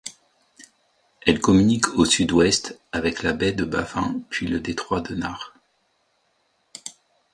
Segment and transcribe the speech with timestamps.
[1.27, 5.53] Elle communique au sud-ouest avec la baie de Baffin depuis le détroit de Nares.